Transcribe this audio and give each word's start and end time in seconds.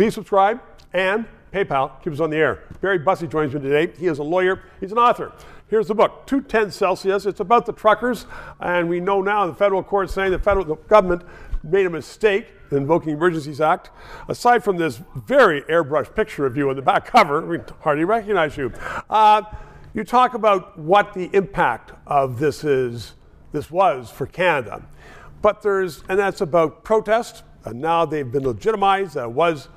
Please 0.00 0.14
subscribe 0.14 0.62
and 0.94 1.26
PayPal 1.52 2.02
keeps 2.02 2.14
us 2.14 2.20
on 2.20 2.30
the 2.30 2.38
air. 2.38 2.62
Barry 2.80 2.98
Bussey 2.98 3.26
joins 3.26 3.52
me 3.52 3.60
today. 3.60 3.92
He 3.98 4.06
is 4.06 4.18
a 4.18 4.22
lawyer, 4.22 4.62
he's 4.80 4.92
an 4.92 4.96
author. 4.96 5.30
Here's 5.68 5.88
the 5.88 5.94
book, 5.94 6.24
210 6.24 6.70
Celsius. 6.70 7.26
It's 7.26 7.40
about 7.40 7.66
the 7.66 7.74
truckers, 7.74 8.24
and 8.60 8.88
we 8.88 8.98
know 8.98 9.20
now 9.20 9.46
the 9.46 9.52
federal 9.52 9.82
court 9.82 10.08
saying 10.08 10.30
the 10.30 10.38
federal 10.38 10.64
the 10.64 10.76
government 10.76 11.24
made 11.62 11.84
a 11.84 11.90
mistake 11.90 12.46
in 12.70 12.78
invoking 12.78 13.12
Emergencies 13.12 13.60
Act. 13.60 13.90
Aside 14.26 14.64
from 14.64 14.78
this 14.78 15.02
very 15.14 15.60
airbrushed 15.64 16.14
picture 16.14 16.46
of 16.46 16.56
you 16.56 16.70
on 16.70 16.76
the 16.76 16.80
back 16.80 17.04
cover, 17.04 17.44
we 17.44 17.58
hardly 17.80 18.04
recognize 18.04 18.56
you. 18.56 18.72
Uh, 19.10 19.42
you 19.92 20.02
talk 20.02 20.32
about 20.32 20.78
what 20.78 21.12
the 21.12 21.28
impact 21.34 21.92
of 22.06 22.38
this 22.38 22.64
is, 22.64 23.16
this 23.52 23.70
was 23.70 24.10
for 24.10 24.24
Canada. 24.24 24.82
But 25.42 25.60
there's, 25.60 26.04
and 26.08 26.18
that's 26.18 26.40
about 26.40 26.84
protest, 26.84 27.42
and 27.66 27.82
now 27.82 28.06
they've 28.06 28.32
been 28.32 28.44
legitimized. 28.44 29.12
That 29.12 29.32
was 29.32 29.68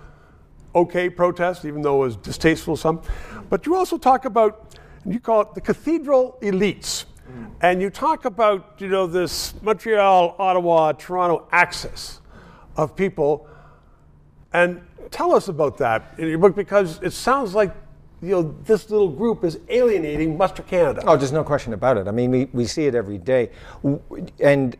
okay 0.75 1.09
protest, 1.09 1.65
even 1.65 1.81
though 1.81 2.03
it 2.03 2.05
was 2.05 2.15
distasteful 2.17 2.75
to 2.75 2.81
some. 2.81 3.01
But 3.49 3.65
you 3.65 3.75
also 3.75 3.97
talk 3.97 4.25
about, 4.25 4.77
and 5.03 5.13
you 5.13 5.19
call 5.19 5.41
it 5.41 5.53
the 5.53 5.61
cathedral 5.61 6.37
elites. 6.41 7.05
Mm. 7.29 7.51
And 7.61 7.81
you 7.81 7.89
talk 7.89 8.25
about, 8.25 8.75
you 8.79 8.89
know, 8.89 9.07
this 9.07 9.53
Montreal, 9.61 10.35
Ottawa, 10.37 10.91
Toronto 10.93 11.47
axis 11.51 12.21
of 12.75 12.95
people. 12.95 13.47
And 14.51 14.81
tell 15.11 15.33
us 15.33 15.47
about 15.47 15.77
that 15.77 16.15
in 16.17 16.27
your 16.27 16.37
book 16.37 16.55
because 16.55 16.99
it 17.01 17.11
sounds 17.11 17.53
like 17.55 17.75
you 18.23 18.29
know, 18.29 18.55
this 18.63 18.89
little 18.89 19.09
group 19.09 19.43
is 19.43 19.59
alienating 19.67 20.37
much 20.37 20.57
of 20.57 20.65
Canada. 20.65 21.03
Oh, 21.05 21.17
there's 21.17 21.33
no 21.33 21.43
question 21.43 21.73
about 21.73 21.97
it. 21.97 22.07
I 22.07 22.11
mean, 22.11 22.31
we, 22.31 22.45
we 22.53 22.65
see 22.65 22.85
it 22.85 22.95
every 22.95 23.17
day. 23.17 23.49
And 24.39 24.77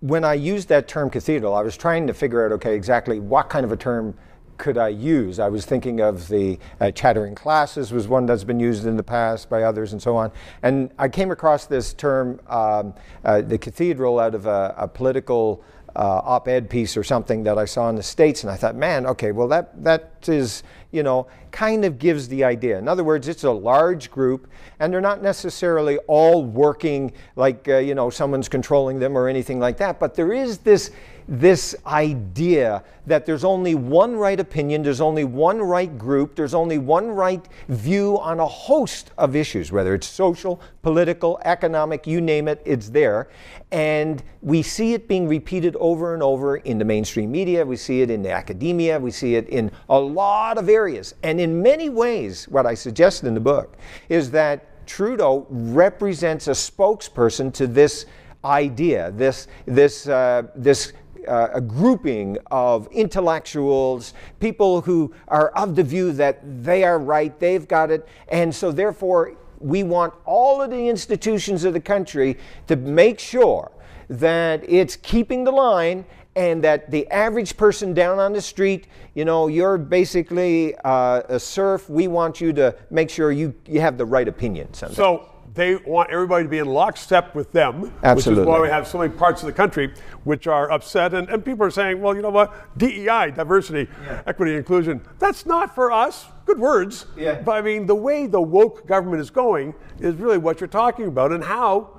when 0.00 0.24
I 0.24 0.34
used 0.34 0.68
that 0.68 0.88
term 0.88 1.08
cathedral, 1.08 1.54
I 1.54 1.62
was 1.62 1.76
trying 1.76 2.08
to 2.08 2.14
figure 2.14 2.44
out, 2.44 2.50
okay, 2.52 2.74
exactly 2.74 3.20
what 3.20 3.48
kind 3.48 3.64
of 3.64 3.70
a 3.70 3.76
term 3.76 4.18
could 4.58 4.78
I 4.78 4.88
use? 4.88 5.38
I 5.38 5.48
was 5.48 5.64
thinking 5.64 6.00
of 6.00 6.28
the 6.28 6.58
uh, 6.80 6.90
chattering 6.90 7.34
classes 7.34 7.92
was 7.92 8.08
one 8.08 8.26
that's 8.26 8.44
been 8.44 8.60
used 8.60 8.86
in 8.86 8.96
the 8.96 9.02
past 9.02 9.50
by 9.50 9.62
others 9.62 9.92
and 9.92 10.00
so 10.00 10.16
on. 10.16 10.30
And 10.62 10.90
I 10.98 11.08
came 11.08 11.30
across 11.30 11.66
this 11.66 11.92
term, 11.94 12.40
um, 12.48 12.94
uh, 13.24 13.40
the 13.40 13.58
cathedral, 13.58 14.18
out 14.18 14.34
of 14.34 14.46
a, 14.46 14.74
a 14.76 14.88
political 14.88 15.64
uh, 15.94 16.20
op-ed 16.24 16.70
piece 16.70 16.96
or 16.96 17.04
something 17.04 17.42
that 17.42 17.58
I 17.58 17.64
saw 17.64 17.88
in 17.90 17.96
the 17.96 18.02
States, 18.02 18.44
and 18.44 18.50
I 18.50 18.56
thought, 18.56 18.74
man, 18.74 19.06
okay, 19.06 19.32
well 19.32 19.48
that 19.48 19.84
that 19.84 20.26
is, 20.26 20.62
you 20.90 21.02
know, 21.02 21.26
kind 21.50 21.84
of 21.84 21.98
gives 21.98 22.28
the 22.28 22.44
idea. 22.44 22.78
In 22.78 22.88
other 22.88 23.04
words, 23.04 23.28
it's 23.28 23.44
a 23.44 23.50
large 23.50 24.10
group, 24.10 24.48
and 24.80 24.92
they're 24.92 25.00
not 25.02 25.22
necessarily 25.22 25.98
all 26.08 26.44
working 26.44 27.12
like, 27.36 27.68
uh, 27.68 27.76
you 27.76 27.94
know, 27.94 28.08
someone's 28.08 28.48
controlling 28.48 28.98
them 28.98 29.16
or 29.16 29.28
anything 29.28 29.60
like 29.60 29.76
that, 29.78 30.00
but 30.00 30.14
there 30.14 30.32
is 30.32 30.58
this 30.58 30.92
this 31.28 31.74
idea 31.86 32.82
that 33.06 33.26
there's 33.26 33.44
only 33.44 33.74
one 33.74 34.16
right 34.16 34.38
opinion, 34.38 34.82
there's 34.82 35.00
only 35.00 35.24
one 35.24 35.60
right 35.60 35.98
group, 35.98 36.34
there's 36.34 36.54
only 36.54 36.78
one 36.78 37.08
right 37.08 37.46
view 37.68 38.18
on 38.20 38.40
a 38.40 38.46
host 38.46 39.10
of 39.18 39.34
issues, 39.34 39.72
whether 39.72 39.94
it's 39.94 40.06
social, 40.06 40.60
political, 40.82 41.40
economic, 41.44 42.06
you 42.06 42.20
name 42.20 42.48
it, 42.48 42.62
it's 42.64 42.88
there. 42.90 43.28
And 43.70 44.22
we 44.40 44.62
see 44.62 44.94
it 44.94 45.08
being 45.08 45.26
repeated 45.28 45.76
over 45.76 46.14
and 46.14 46.22
over 46.22 46.56
in 46.58 46.78
the 46.78 46.84
mainstream 46.84 47.30
media, 47.30 47.64
we 47.64 47.76
see 47.76 48.02
it 48.02 48.10
in 48.10 48.26
academia, 48.26 48.98
we 48.98 49.10
see 49.10 49.34
it 49.34 49.48
in 49.48 49.70
a 49.88 49.98
lot 49.98 50.58
of 50.58 50.68
areas. 50.68 51.14
And 51.22 51.40
in 51.40 51.62
many 51.62 51.88
ways, 51.88 52.46
what 52.48 52.66
I 52.66 52.74
suggest 52.74 53.24
in 53.24 53.34
the 53.34 53.40
book 53.40 53.76
is 54.08 54.30
that 54.32 54.86
Trudeau 54.86 55.46
represents 55.48 56.48
a 56.48 56.52
spokesperson 56.52 57.52
to 57.54 57.66
this 57.66 58.06
idea, 58.44 59.12
this, 59.12 59.46
this, 59.66 60.08
uh, 60.08 60.42
this 60.54 60.92
uh, 61.26 61.48
a 61.54 61.60
grouping 61.60 62.38
of 62.50 62.88
intellectuals, 62.92 64.14
people 64.40 64.80
who 64.80 65.12
are 65.28 65.48
of 65.50 65.76
the 65.76 65.82
view 65.82 66.12
that 66.12 66.40
they 66.64 66.84
are 66.84 66.98
right, 66.98 67.38
they've 67.38 67.66
got 67.66 67.90
it, 67.90 68.08
and 68.28 68.54
so 68.54 68.72
therefore 68.72 69.34
we 69.58 69.82
want 69.82 70.12
all 70.24 70.60
of 70.60 70.70
the 70.70 70.88
institutions 70.88 71.64
of 71.64 71.72
the 71.72 71.80
country 71.80 72.36
to 72.66 72.76
make 72.76 73.18
sure 73.18 73.70
that 74.08 74.68
it's 74.68 74.96
keeping 74.96 75.44
the 75.44 75.50
line 75.52 76.04
and 76.34 76.64
that 76.64 76.90
the 76.90 77.06
average 77.08 77.56
person 77.56 77.92
down 77.92 78.18
on 78.18 78.32
the 78.32 78.40
street, 78.40 78.86
you 79.14 79.24
know, 79.24 79.48
you're 79.48 79.76
basically 79.78 80.74
uh, 80.84 81.22
a 81.28 81.38
serf. 81.38 81.88
We 81.90 82.08
want 82.08 82.40
you 82.40 82.52
to 82.54 82.74
make 82.90 83.10
sure 83.10 83.32
you, 83.32 83.54
you 83.66 83.80
have 83.80 83.98
the 83.98 84.06
right 84.06 84.26
opinions. 84.26 84.78
So 84.78 85.28
they 85.54 85.76
want 85.76 86.10
everybody 86.10 86.44
to 86.44 86.48
be 86.48 86.58
in 86.58 86.66
lockstep 86.66 87.34
with 87.34 87.52
them, 87.52 87.92
Absolutely. 88.02 88.42
which 88.42 88.46
is 88.46 88.46
why 88.46 88.60
we 88.60 88.68
have 88.68 88.86
so 88.86 88.98
many 88.98 89.12
parts 89.12 89.42
of 89.42 89.46
the 89.46 89.52
country 89.52 89.92
which 90.24 90.46
are 90.46 90.70
upset. 90.70 91.12
And, 91.14 91.28
and 91.28 91.44
people 91.44 91.66
are 91.66 91.70
saying, 91.70 92.00
well, 92.00 92.14
you 92.16 92.22
know 92.22 92.30
what? 92.30 92.78
DEI, 92.78 93.32
diversity, 93.32 93.90
yeah. 94.04 94.22
equity, 94.26 94.54
inclusion, 94.54 95.02
that's 95.18 95.44
not 95.44 95.74
for 95.74 95.92
us. 95.92 96.26
Good 96.46 96.58
words. 96.58 97.06
Yeah. 97.16 97.40
But 97.42 97.52
I 97.52 97.62
mean, 97.62 97.86
the 97.86 97.94
way 97.94 98.26
the 98.26 98.40
woke 98.40 98.86
government 98.86 99.20
is 99.20 99.30
going 99.30 99.74
is 100.00 100.14
really 100.16 100.38
what 100.38 100.60
you're 100.60 100.68
talking 100.68 101.06
about 101.06 101.32
and 101.32 101.44
how 101.44 101.90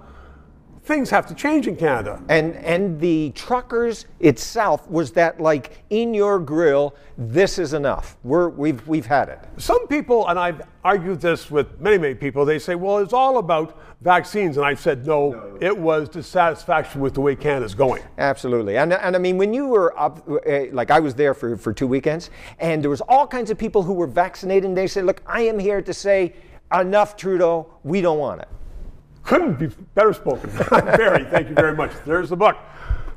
things 0.83 1.09
have 1.09 1.25
to 1.27 1.33
change 1.33 1.67
in 1.67 1.75
Canada. 1.75 2.21
And 2.29 2.55
and 2.55 2.99
the 2.99 3.31
truckers 3.31 4.05
itself 4.19 4.89
was 4.89 5.11
that 5.13 5.39
like 5.39 5.83
in 5.89 6.13
your 6.13 6.39
grill, 6.39 6.95
this 7.17 7.57
is 7.57 7.73
enough. 7.73 8.17
We're 8.23 8.49
we've 8.49 8.85
we've 8.87 9.05
had 9.05 9.29
it. 9.29 9.39
Some 9.57 9.87
people, 9.87 10.27
and 10.27 10.37
I've 10.37 10.61
argued 10.83 11.21
this 11.21 11.49
with 11.49 11.79
many 11.79 11.97
many 11.97 12.15
people, 12.15 12.45
they 12.45 12.59
say, 12.59 12.75
well, 12.75 12.97
it's 12.97 13.13
all 13.13 13.37
about 13.37 13.79
vaccines, 14.01 14.57
and 14.57 14.65
I've 14.65 14.79
said 14.79 15.05
no, 15.07 15.31
no. 15.31 15.57
it 15.61 15.77
was 15.77 16.09
dissatisfaction 16.09 16.99
with 16.99 17.13
the 17.13 17.21
way 17.21 17.35
Canada's 17.35 17.73
going. 17.73 18.03
Absolutely, 18.17 18.77
and 18.77 18.93
and 18.93 19.15
I 19.15 19.19
mean 19.19 19.37
when 19.37 19.53
you 19.53 19.67
were 19.67 19.97
up, 19.97 20.27
uh, 20.29 20.65
like 20.71 20.91
I 20.91 20.99
was 20.99 21.15
there 21.15 21.33
for 21.33 21.55
for 21.55 21.71
two 21.71 21.87
weekends, 21.87 22.29
and 22.59 22.83
there 22.83 22.89
was 22.89 23.01
all 23.01 23.25
kinds 23.25 23.49
of 23.49 23.57
people 23.57 23.83
who 23.83 23.93
were 23.93 24.07
vaccinated, 24.07 24.65
and 24.65 24.77
they 24.77 24.87
said, 24.87 25.05
look, 25.05 25.21
I 25.25 25.41
am 25.41 25.59
here 25.59 25.81
to 25.81 25.93
say. 25.93 26.33
Enough, 26.73 27.15
Trudeau. 27.15 27.67
We 27.83 28.01
don't 28.01 28.17
want 28.17 28.41
it 28.41 28.47
couldn't 29.23 29.59
be 29.59 29.67
better 29.95 30.13
spoken. 30.13 30.49
Barry, 30.69 31.25
thank 31.25 31.49
you 31.49 31.55
very 31.55 31.75
much. 31.75 31.91
There's 32.05 32.29
the 32.29 32.35
book. 32.35 32.57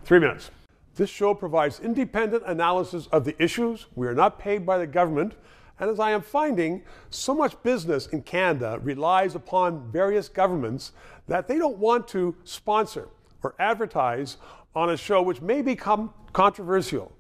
Three 0.05 0.21
minutes. 0.21 0.51
This 0.95 1.11
show 1.11 1.35
provides 1.35 1.81
independent 1.81 2.45
analysis 2.47 3.07
of 3.09 3.25
the 3.25 3.41
issues. 3.43 3.87
We 3.97 4.07
are 4.07 4.15
not 4.15 4.39
paid 4.39 4.65
by 4.65 4.79
the 4.79 4.87
government. 4.87 5.35
And 5.79 5.91
as 5.91 6.01
I 6.01 6.13
am 6.13 6.23
finding, 6.23 6.83
so 7.11 7.35
much 7.35 7.63
business 7.63 8.07
in 8.07 8.23
Canada 8.23 8.81
relies 8.83 9.35
upon 9.35 9.91
various 9.91 10.29
governments 10.29 10.93
that 11.29 11.49
they 11.49 11.59
don't 11.59 11.77
want 11.77 12.09
to 12.09 12.35
sponsor 12.45 13.09
or 13.43 13.55
advertise 13.59 14.39
on 14.75 14.91
a 14.91 14.97
show 14.97 15.21
which 15.21 15.43
may 15.43 15.61
become 15.61 16.15
controversial, 16.33 17.13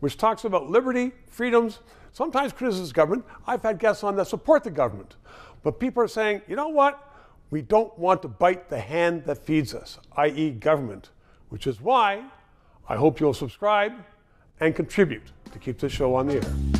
which 0.00 0.16
talks 0.16 0.44
about 0.44 0.68
liberty, 0.68 1.12
freedoms, 1.28 1.80
sometimes 2.12 2.52
criticizes 2.52 2.92
government. 2.92 3.24
I've 3.46 3.62
had 3.62 3.78
guests 3.78 4.02
on 4.02 4.16
that 4.16 4.26
support 4.26 4.64
the 4.64 4.70
government. 4.70 5.16
But 5.62 5.78
people 5.78 6.02
are 6.02 6.08
saying, 6.08 6.42
you 6.48 6.56
know 6.56 6.68
what? 6.68 7.09
We 7.50 7.62
don't 7.62 7.96
want 7.98 8.22
to 8.22 8.28
bite 8.28 8.68
the 8.68 8.78
hand 8.78 9.24
that 9.24 9.44
feeds 9.44 9.74
us, 9.74 9.98
i.e., 10.16 10.50
government, 10.50 11.10
which 11.48 11.66
is 11.66 11.80
why 11.80 12.24
I 12.88 12.96
hope 12.96 13.18
you'll 13.18 13.34
subscribe 13.34 13.92
and 14.60 14.74
contribute 14.74 15.32
to 15.52 15.58
keep 15.58 15.78
this 15.78 15.92
show 15.92 16.14
on 16.14 16.28
the 16.28 16.34
air. 16.34 16.79